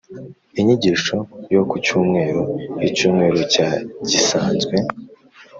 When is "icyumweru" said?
2.87-3.39